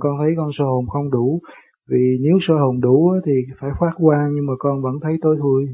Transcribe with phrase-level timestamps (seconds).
[0.00, 1.40] con thấy con sơ hồn không đủ
[1.88, 5.36] vì nếu sơ hồn đủ thì phải phát quang nhưng mà con vẫn thấy tối
[5.40, 5.66] thui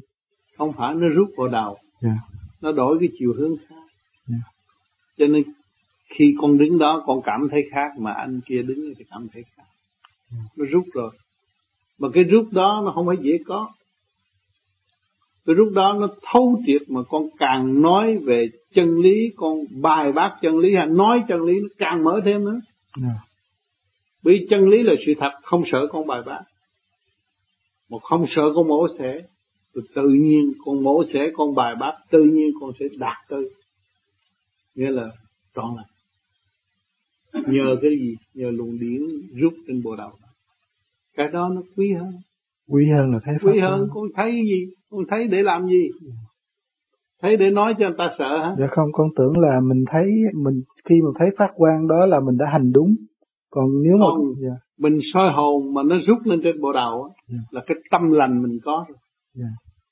[0.58, 2.16] không phải nó rút vào đầu yeah.
[2.60, 3.84] nó đổi cái chiều hướng khác
[4.28, 4.42] yeah.
[5.18, 5.42] cho nên
[6.14, 9.42] khi con đứng đó con cảm thấy khác mà anh kia đứng thì cảm thấy
[9.56, 9.66] khác
[10.32, 10.46] yeah.
[10.56, 11.10] nó rút rồi
[11.98, 13.68] mà cái rút đó nó không phải dễ có
[15.46, 20.12] cái rút đó nó thấu triệt mà con càng nói về chân lý con bài
[20.12, 22.60] bác chân lý hay nói chân lý nó càng mở thêm nữa
[23.02, 23.16] yeah.
[24.26, 26.40] Vì chân lý là sự thật không sợ con bài bác
[27.90, 29.16] một không sợ con mổ xẻ
[29.76, 33.50] rồi tự nhiên con mổ xẻ con bài bác tự nhiên con sẽ đạt tới.
[34.74, 35.10] Nghĩa là
[35.54, 35.86] trọn lành.
[37.46, 38.14] Nhờ cái gì?
[38.34, 39.00] Nhờ luồng điển
[39.40, 40.10] rút trên bộ đầu.
[41.16, 42.12] Cái đó nó quý hơn.
[42.68, 44.66] Quý hơn là thấy quý hơn con thấy gì?
[44.90, 45.88] Con thấy để làm gì?
[47.22, 48.54] Thấy để nói cho người ta sợ hả?
[48.58, 50.04] Dạ không con tưởng là mình thấy
[50.34, 52.94] mình khi mà thấy phát quang đó là mình đã hành đúng
[53.56, 54.06] còn nếu mà
[54.42, 54.54] dạ.
[54.78, 57.38] mình soi hồn mà nó rút lên trên bộ đầu dạ.
[57.50, 58.98] là cái tâm lành mình có rồi
[59.34, 59.46] dạ.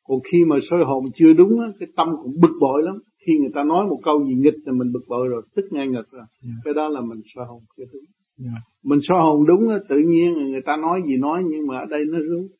[0.05, 3.51] còn khi mà soi hồn chưa đúng cái tâm cũng bực bội lắm khi người
[3.55, 6.25] ta nói một câu gì nghịch là mình bực bội rồi tức ngay ngực rồi
[6.43, 6.57] yeah.
[6.65, 8.03] cái đó là mình soi hồn chưa đúng
[8.45, 8.63] yeah.
[8.85, 11.85] mình soi hồn đúng đó, tự nhiên người ta nói gì nói nhưng mà ở
[11.91, 12.51] đây nó rút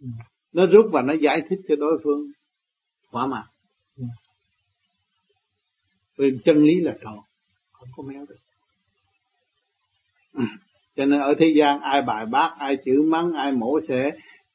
[0.00, 0.26] yeah.
[0.52, 2.26] nó rút và nó giải thích cho đối phương
[3.12, 3.44] thỏa mãn
[3.98, 4.10] yeah.
[6.18, 7.18] vì chân lý là tròn
[7.72, 8.47] không có méo được.
[10.96, 14.10] cho nên ở thế gian ai bài bác ai chữ mắng ai mổ xẻ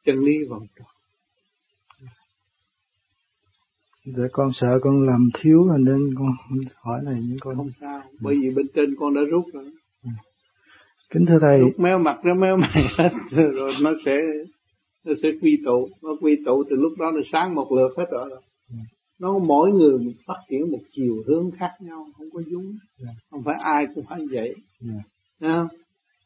[0.05, 0.87] chân lý vòng tròn
[4.05, 6.27] Dạ con sợ con làm thiếu nên con
[6.81, 9.65] hỏi này nhưng con không sao, bởi vì bên trên con đã rút rồi.
[11.13, 11.59] Kính thưa thầy.
[11.59, 14.17] Rút méo mặt nó méo mày hết rồi nó sẽ
[15.05, 18.05] nó sẽ quy tụ, nó quy tụ từ lúc đó nó sáng một lượt hết
[18.11, 18.29] rồi.
[19.19, 22.63] Nó mỗi người phát triển một chiều hướng khác nhau, không có giống.
[22.97, 23.09] Dạ.
[23.31, 24.55] Không phải ai cũng phải vậy.
[25.43, 25.49] Yeah.
[25.51, 25.57] Dạ.
[25.57, 25.82] Không?